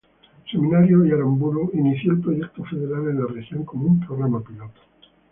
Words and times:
Seminario 0.51 1.05
y 1.05 1.11
Aramburu 1.11 1.69
inició 1.75 2.13
el 2.13 2.21
proyecto 2.21 2.63
federal 2.63 3.07
en 3.09 3.19
la 3.19 3.27
región 3.27 3.63
como 3.63 3.85
un 3.85 3.99
programa 3.99 4.41
piloto. 4.41 4.81